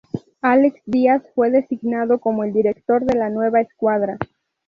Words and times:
Alex 0.41 0.81
Díaz 0.87 1.21
fue 1.35 1.51
designado 1.51 2.17
como 2.19 2.43
el 2.43 2.51
director 2.53 3.05
de 3.05 3.15
la 3.19 3.29
nueva 3.29 3.61
escuadra. 3.61 4.17